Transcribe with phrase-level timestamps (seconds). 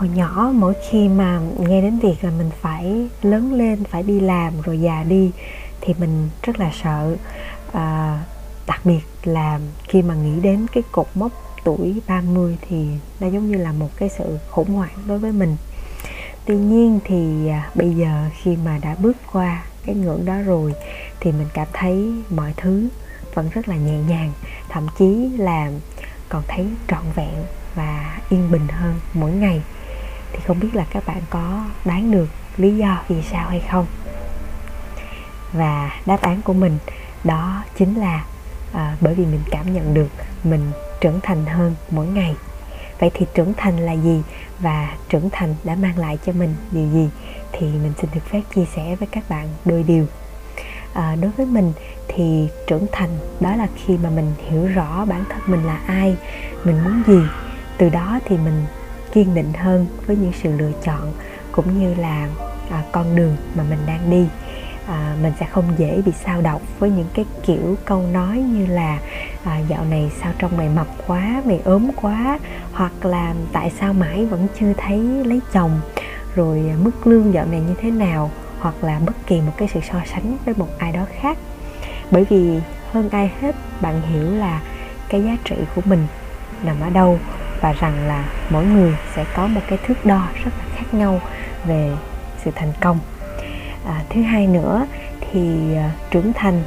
[0.00, 4.20] hồi nhỏ mỗi khi mà nghe đến việc là mình phải lớn lên phải đi
[4.20, 5.30] làm rồi già đi
[5.80, 7.16] thì mình rất là sợ.
[7.72, 8.18] À,
[8.66, 11.32] đặc biệt là khi mà nghĩ đến cái cột mốc
[11.64, 12.86] tuổi 30 thì
[13.20, 15.56] nó giống như là một cái sự khủng hoảng đối với mình.
[16.44, 20.74] Tuy nhiên thì à, bây giờ khi mà đã bước qua cái ngưỡng đó rồi
[21.20, 22.88] thì mình cảm thấy mọi thứ
[23.34, 24.32] vẫn rất là nhẹ nhàng
[24.68, 25.70] thậm chí là
[26.28, 27.34] còn thấy trọn vẹn
[27.74, 29.62] và yên bình hơn mỗi ngày
[30.32, 33.86] thì không biết là các bạn có đoán được lý do vì sao hay không.
[35.52, 36.78] Và đáp án của mình
[37.24, 38.24] đó chính là
[38.72, 40.08] à, bởi vì mình cảm nhận được
[40.44, 42.34] mình trưởng thành hơn mỗi ngày.
[42.98, 44.22] Vậy thì trưởng thành là gì
[44.60, 47.08] và trưởng thành đã mang lại cho mình điều gì
[47.52, 50.06] thì mình xin được phép chia sẻ với các bạn đôi điều.
[50.94, 51.72] À, đối với mình
[52.08, 56.16] thì trưởng thành đó là khi mà mình hiểu rõ bản thân mình là ai
[56.64, 57.22] mình muốn gì.
[57.78, 58.66] Từ đó thì mình
[59.12, 61.12] kiên định hơn với những sự lựa chọn
[61.52, 62.28] cũng như là
[62.70, 64.26] à, con đường mà mình đang đi.
[64.86, 68.66] À, mình sẽ không dễ bị sao độc với những cái kiểu câu nói như
[68.66, 68.98] là
[69.44, 72.38] à, dạo này sao trong mày mập quá mày ốm quá?
[72.72, 75.80] hoặc là tại sao mãi vẫn chưa thấy lấy chồng?
[76.34, 78.30] Rồi mức lương dạo này như thế nào?
[78.60, 81.38] Hoặc là bất kỳ một cái sự so sánh với một ai đó khác.
[82.10, 82.60] Bởi vì
[82.92, 84.60] hơn ai hết bạn hiểu là
[85.08, 86.06] cái giá trị của mình
[86.64, 87.18] nằm ở đâu
[87.60, 91.20] và rằng là mỗi người sẽ có một cái thước đo rất là khác nhau
[91.64, 91.90] về
[92.44, 92.98] sự thành công.
[93.86, 94.86] À, thứ hai nữa
[95.20, 96.62] thì à, trưởng thành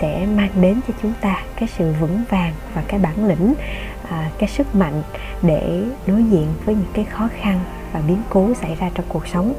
[0.00, 3.54] sẽ mang đến cho chúng ta cái sự vững vàng và cái bản lĩnh
[4.10, 5.02] à, cái sức mạnh
[5.42, 7.60] để đối diện với những cái khó khăn
[7.92, 9.54] và biến cố xảy ra trong cuộc sống.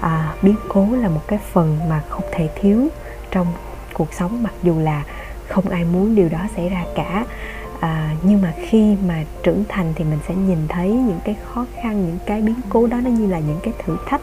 [0.00, 2.88] À, biến cố là một cái phần mà không thể thiếu
[3.30, 3.46] trong
[3.92, 5.02] cuộc sống mặc dù là
[5.48, 7.24] không ai muốn điều đó xảy ra cả
[7.80, 11.66] à, nhưng mà khi mà trưởng thành thì mình sẽ nhìn thấy những cái khó
[11.82, 14.20] khăn những cái biến cố đó nó như là những cái thử thách.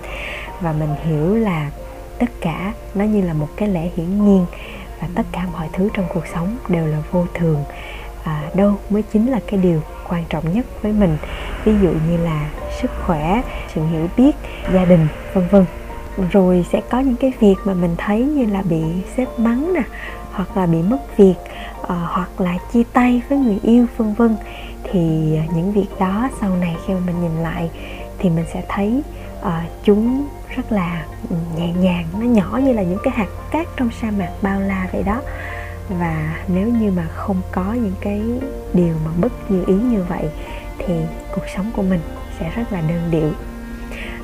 [0.62, 1.72] Và mình hiểu là
[2.20, 4.46] tất cả nó như là một cái lẽ hiển nhiên
[5.02, 7.64] và tất cả mọi thứ trong cuộc sống đều là vô thường.
[8.24, 11.18] À, đâu mới chính là cái điều quan trọng nhất với mình.
[11.66, 12.50] Ví dụ như là
[12.82, 13.42] sức khỏe
[13.74, 14.32] sự hiểu biết
[14.74, 15.66] gia đình vân vân.
[16.32, 18.82] Rồi sẽ có những cái việc mà mình thấy như là bị
[19.18, 19.82] sếp mắng nè
[20.32, 21.36] hoặc là bị mất việc.
[21.82, 24.36] Ờ, hoặc là chia tay với người yêu vân vân.
[24.84, 27.70] Thì ờ, những việc đó sau này khi mà mình nhìn lại
[28.20, 29.02] thì mình sẽ thấy
[29.40, 29.52] uh,
[29.84, 33.90] chúng rất là ừ, nhẹ nhàng nó nhỏ như là những cái hạt cát trong
[34.02, 35.22] sa mạc bao la vậy đó.
[35.90, 38.22] Và nếu như mà không có những cái
[38.74, 40.24] điều mà bất như ý như vậy
[40.78, 40.94] thì
[41.36, 42.00] cuộc sống của mình
[42.40, 43.32] sẽ rất là đơn điệu.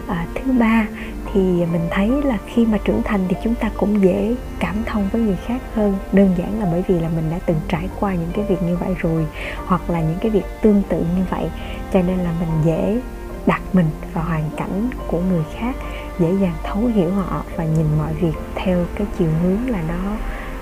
[0.08, 0.88] À, thứ ba
[1.34, 5.10] thì mình thấy là khi mà trưởng thành thì chúng ta cũng dễ cảm thông
[5.12, 5.96] với người khác hơn.
[6.12, 8.78] Đơn giản là bởi vì là mình đã từng trải qua những cái việc như
[8.78, 9.26] vậy rồi,
[9.66, 11.50] hoặc là những cái việc tương tự như vậy.
[11.94, 13.02] Cho nên là mình dễ
[13.46, 15.76] đặt mình vào hoàn cảnh của người khác,
[16.20, 20.12] dễ dàng thấu hiểu họ và nhìn mọi việc theo cái chiều hướng là nó,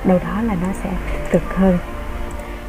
[0.05, 0.89] đâu đó là nó sẽ
[1.31, 1.77] cực hơn.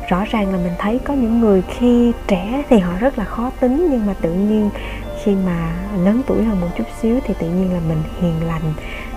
[0.08, 3.50] Rõ ràng là mình thấy có những người khi trẻ thì họ rất là khó
[3.60, 4.70] tính, nhưng mà tự nhiên
[5.24, 5.72] khi mà
[6.04, 8.74] lớn tuổi hơn một chút xíu thì tự nhiên là mình hiền lành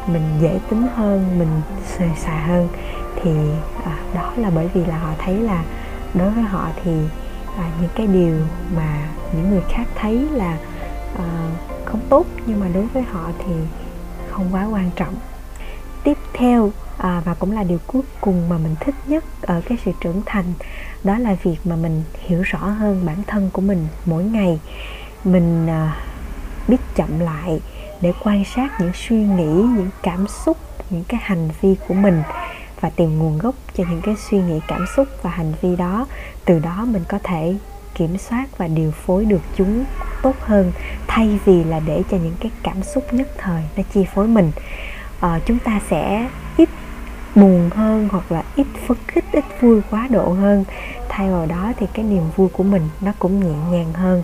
[0.07, 2.67] mình dễ tính hơn mình xề xà hơn.
[3.21, 3.31] Thì
[3.85, 5.63] à, đó là bởi vì là họ thấy là
[6.13, 6.91] đối với họ thì
[7.57, 8.35] à, những cái điều
[8.75, 10.57] mà những người khác thấy là
[11.17, 11.49] à,
[11.85, 13.53] không tốt nhưng mà đối với họ thì
[14.31, 15.15] không quá quan trọng.
[16.03, 19.77] Tiếp theo à, và cũng là điều cuối cùng mà mình thích nhất ở cái
[19.85, 20.45] sự trưởng thành
[21.03, 24.59] đó là việc mà mình hiểu rõ hơn bản thân của mình mỗi ngày
[25.25, 25.97] mình à,
[26.67, 27.61] biết chậm lại
[28.01, 30.57] để quan sát những suy nghĩ những cảm xúc
[30.89, 32.21] những cái hành vi của mình
[32.81, 36.07] và tìm nguồn gốc cho những cái suy nghĩ cảm xúc và hành vi đó.
[36.45, 37.55] Từ đó mình có thể
[37.95, 39.85] kiểm soát và điều phối được chúng
[40.21, 40.71] tốt hơn
[41.07, 44.51] thay vì là để cho những cái cảm xúc nhất thời nó chi phối mình.
[45.19, 46.69] À, chúng ta sẽ ít
[47.35, 50.65] buồn hơn hoặc là ít phấn khích ít vui quá độ hơn.
[51.09, 54.23] Thay vào đó thì cái niềm vui của mình nó cũng nhẹ nhàng hơn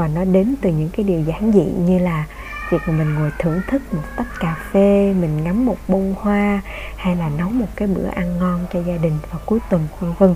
[0.00, 2.26] và nó đến từ những cái điều giản dị như là
[2.70, 6.60] việc mà mình ngồi thưởng thức một tách cà phê mình ngắm một bông hoa
[6.96, 10.12] hay là nấu một cái bữa ăn ngon cho gia đình vào cuối tuần vân
[10.18, 10.34] vân.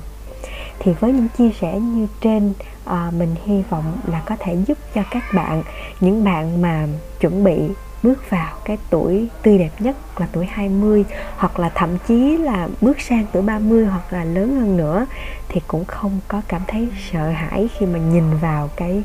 [0.78, 2.52] Thì với những chia sẻ như trên
[2.84, 5.62] à, mình hy vọng là có thể giúp cho các bạn
[6.00, 6.86] những bạn mà
[7.20, 7.56] chuẩn bị
[8.02, 11.04] bước vào cái tuổi tươi đẹp nhất là tuổi 20
[11.36, 15.06] hoặc là thậm chí là bước sang tuổi 30 hoặc là lớn hơn nữa
[15.48, 19.02] thì cũng không có cảm thấy sợ hãi khi mà nhìn vào cái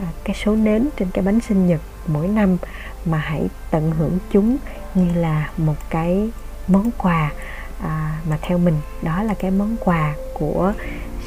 [0.00, 2.56] À, cái số nến trên cái bánh sinh nhật mỗi năm
[3.04, 4.56] mà hãy tận hưởng chúng
[4.94, 6.30] như là một cái
[6.68, 7.32] món quà
[7.82, 10.72] à, mà theo mình đó là cái món quà của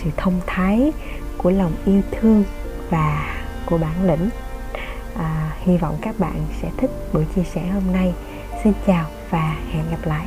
[0.03, 0.91] sự thông thái
[1.37, 2.43] của lòng yêu thương
[2.89, 3.35] và
[3.65, 4.29] của bản lĩnh.
[5.15, 8.13] À, hy vọng các bạn sẽ thích buổi chia sẻ hôm nay.
[8.63, 10.25] Xin chào và hẹn gặp lại.